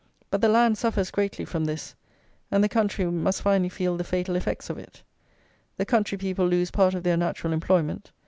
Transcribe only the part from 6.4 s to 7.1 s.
lose part of